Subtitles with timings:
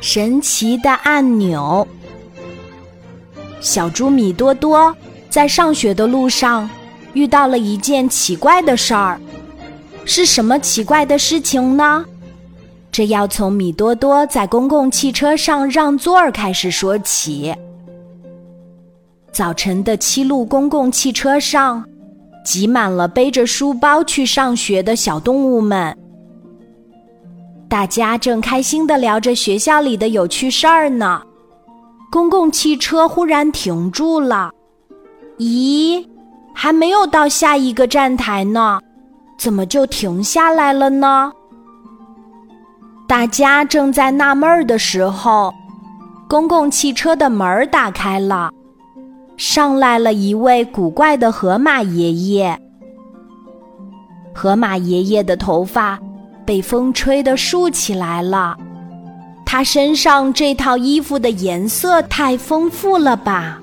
[0.00, 1.86] 神奇的按钮。
[3.60, 4.94] 小猪米多多
[5.30, 6.68] 在上学的路上
[7.12, 9.20] 遇到了一件奇怪的事儿，
[10.04, 12.04] 是什么奇怪的事情呢？
[12.90, 17.54] 这要从米多多在公共汽车上让座儿开始说起。
[19.32, 21.82] 早晨的七路公共汽车上，
[22.44, 25.96] 挤满了背着书包去上学的小动物们。
[27.72, 31.22] 大家正开心的聊着学校里的有趣事儿呢。
[32.10, 34.50] 公共汽车忽然停住了。
[35.38, 36.06] 咦，
[36.52, 38.78] 还没有到下一个站台呢，
[39.38, 41.32] 怎么就停下来了呢？
[43.08, 45.50] 大家正在纳闷儿的时候，
[46.28, 48.50] 公共汽车的门儿打开了。
[49.38, 52.60] 上来了一位古怪的河马爷爷。
[54.34, 55.98] 河马爷爷的头发
[56.52, 58.54] 被风吹得竖起来了，
[59.42, 63.58] 他身上这套衣服的颜色太丰富了吧，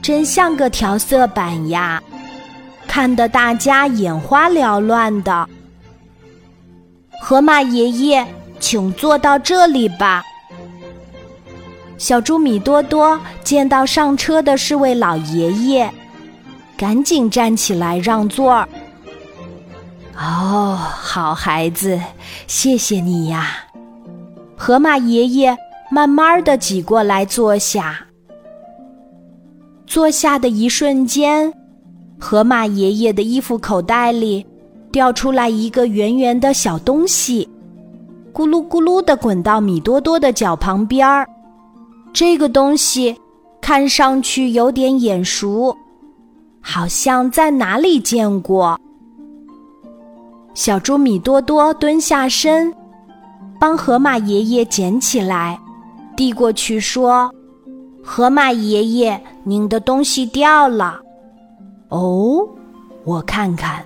[0.00, 2.00] 真像个调色板呀，
[2.86, 5.48] 看得大家眼花缭乱的。
[7.20, 8.24] 河马爷爷，
[8.60, 10.22] 请坐到这里吧。
[11.98, 15.92] 小猪米多多见到上车的是位老爷爷，
[16.76, 18.68] 赶紧站起来让座儿。
[20.18, 22.00] 哦，好孩子，
[22.46, 23.48] 谢谢你呀！
[24.56, 25.56] 河马爷爷
[25.90, 28.00] 慢慢的挤过来坐下。
[29.86, 31.52] 坐下的一瞬间，
[32.18, 34.44] 河马爷爷的衣服口袋里
[34.90, 37.46] 掉出来一个圆圆的小东西，
[38.32, 41.28] 咕噜咕噜的滚到米多多的脚旁边儿。
[42.14, 43.14] 这个东西
[43.60, 45.76] 看上去有点眼熟，
[46.62, 48.80] 好像在哪里见过。
[50.56, 52.74] 小猪米多多蹲下身，
[53.60, 55.60] 帮河马爷爷捡起来，
[56.16, 57.30] 递过去说
[58.02, 60.98] ：“河马爷爷，您的东西掉了。”
[61.90, 62.48] 哦，
[63.04, 63.84] 我看看。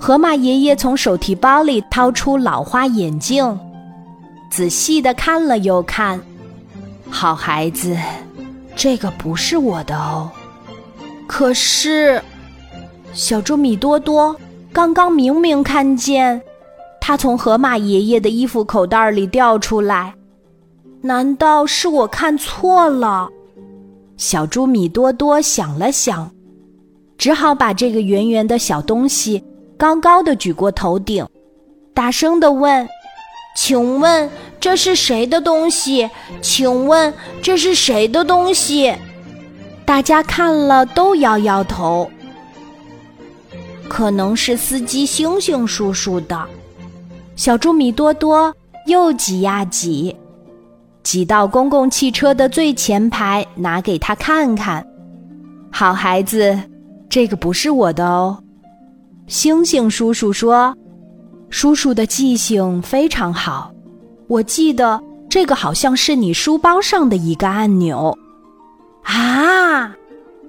[0.00, 3.56] 河马爷爷从手提包里掏出老花眼镜，
[4.50, 6.20] 仔细的看了又看。
[7.08, 7.96] 好孩子，
[8.74, 10.28] 这个不是我的哦。
[11.28, 12.20] 可是，
[13.12, 14.34] 小猪米多多
[14.72, 16.40] 刚刚明明看见，
[17.00, 20.14] 它从河马爷爷的衣服口袋里掉出来。
[21.00, 23.28] 难道是我看错了？
[24.16, 26.30] 小猪米多多想了想，
[27.16, 29.42] 只好把这个圆圆的小东西
[29.76, 31.26] 高高的举过头顶，
[31.94, 32.88] 大声的问。
[33.56, 34.30] 请问
[34.60, 36.08] 这是谁的东西？
[36.40, 37.12] 请问
[37.42, 38.94] 这是谁的东西？
[39.84, 42.08] 大家看了都摇摇头。
[43.88, 46.44] 可能是司机星星叔叔的。
[47.34, 48.54] 小猪米多多
[48.86, 50.14] 又挤呀挤，
[51.02, 54.86] 挤到公共汽车的最前排，拿给他看看。
[55.70, 56.58] 好孩子，
[57.08, 58.42] 这个不是我的哦。
[59.26, 60.74] 星星叔叔说。
[61.50, 63.72] 叔叔的记性非常好，
[64.26, 65.00] 我记得
[65.30, 68.14] 这个好像是你书包上的一个按钮。
[69.04, 69.96] 啊！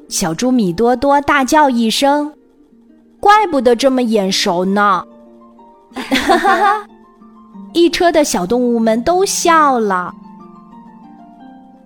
[0.10, 2.34] 小猪米多多大叫一声，
[3.20, 5.04] 怪不得这么眼熟呢。
[5.94, 6.88] 哈哈哈！
[7.74, 10.14] 一车的小动物们都笑了。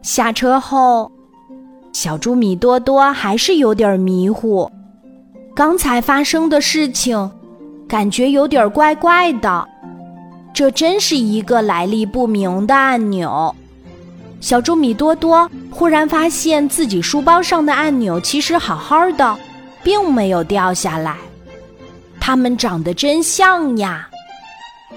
[0.02, 1.12] 下车后，
[1.94, 4.70] 小猪米多多还是有点迷糊，
[5.56, 7.32] 刚才发生的事情。
[7.88, 9.68] 感觉有点怪怪的，
[10.54, 13.54] 这真是一个来历不明的按钮。
[14.40, 19.38] 小猪米多多忽然发现自己书包上的按钮其实好好的，
[19.84, 21.18] 并没有掉下来，
[22.20, 24.10] 它们长得真像呀！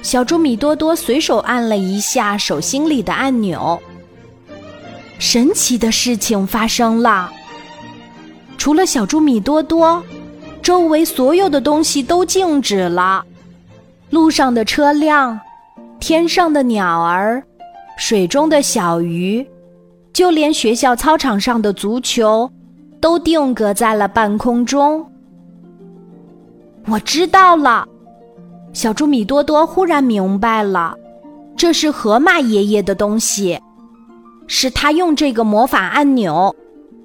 [0.03, 3.81] 小猪米多多随手按了一下手心里的按钮，
[5.19, 7.33] 神奇的事情发生了，
[8.57, 10.03] 除了小猪米多多。
[10.63, 13.25] 周围所有的东西都静止了，
[14.11, 15.39] 路上的车辆，
[16.01, 17.41] 天上的鸟儿，
[17.97, 19.47] 水中的小鱼，
[20.13, 22.51] 就连学校操场上的足球，
[23.07, 25.07] 都定格在了半空中。
[26.89, 27.87] 我知道了，
[28.73, 30.93] 小猪米多多忽然明白了，
[31.57, 33.61] 这是河马爷爷的东西，
[34.49, 36.53] 是他用这个魔法按钮，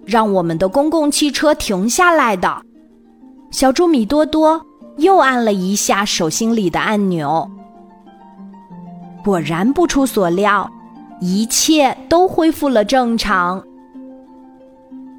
[0.03, 2.51] 让我们的公共汽车停下来的。
[3.51, 4.59] 小猪米多多
[4.97, 7.47] 又按了一下手心里的按钮，
[9.23, 10.67] 果然不出所料，
[11.19, 13.63] 一切都恢复了正常。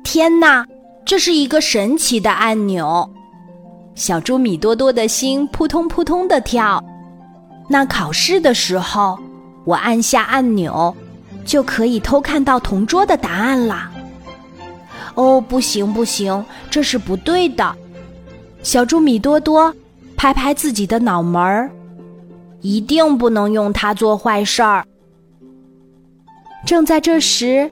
[0.02, 0.66] 天哪，
[1.04, 3.08] 这是一个神奇的按钮！
[3.94, 6.82] 小猪米多多的心扑通扑通的跳。
[7.68, 9.18] 那考试的时候，
[9.64, 10.94] 我按下按钮，
[11.44, 13.90] 就可以偷看到同桌的答案啦。
[15.14, 17.74] 哦，不行不行，这是不对的。
[18.62, 19.74] 小猪米多多
[20.16, 21.70] 拍拍自己的脑门儿，
[22.60, 24.86] 一定不能用它做坏事儿。
[26.64, 27.70] 正在这时，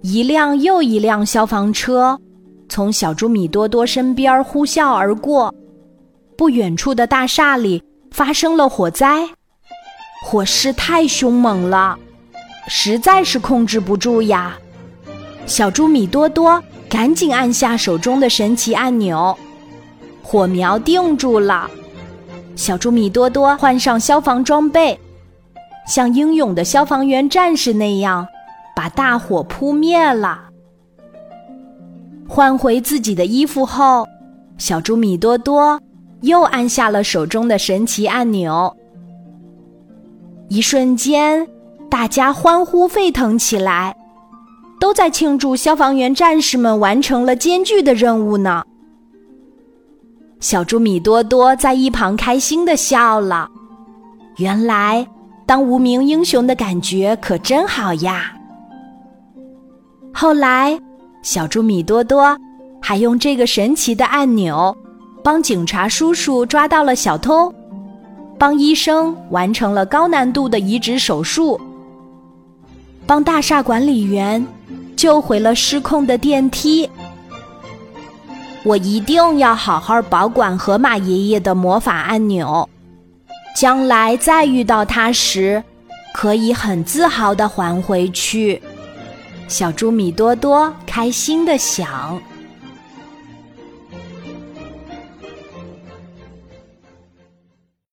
[0.00, 2.18] 一辆又一辆消防车
[2.68, 5.54] 从小猪米多多身边呼啸而过。
[6.36, 9.26] 不远处的大厦里发生了火灾，
[10.22, 11.98] 火势太凶猛了，
[12.68, 14.56] 实在是控制不住呀。
[15.46, 19.36] 小猪米多多赶紧按下手中的神奇按钮，
[20.22, 21.70] 火苗定住了。
[22.54, 24.98] 小猪米多多换上消防装备，
[25.86, 28.26] 像英勇的消防员战士那样，
[28.74, 30.45] 把大火扑灭了。
[32.28, 34.06] 换回自己的衣服后，
[34.58, 35.80] 小猪米多多。
[36.22, 38.74] 又按下了手中的神奇按钮，
[40.48, 41.46] 一瞬间，
[41.90, 43.94] 大家欢呼沸腾起来，
[44.80, 48.64] 都在庆祝消防员战士们完成了艰巨的任务呢。
[50.40, 53.48] 小猪米多多在一旁开心的笑了，
[54.38, 55.06] 原来
[55.44, 58.32] 当无名英雄的感觉可真好呀。
[60.14, 60.80] 后来，
[61.26, 62.38] 小猪米多多
[62.80, 64.74] 还用这个神奇的按钮。
[65.24, 67.52] 帮警察叔叔抓到了小偷，
[68.38, 71.60] 帮医生完成了高难度的移植手术，
[73.08, 74.46] 帮大厦管理员
[74.94, 76.88] 救回了失控的电梯。
[78.62, 82.68] 我一定要好好保管河马爷爷的魔法按钮，
[83.56, 85.60] 将来再遇到它时，
[86.14, 88.62] 可以很自豪的还回去。
[89.48, 92.20] 小猪米多多开心地想。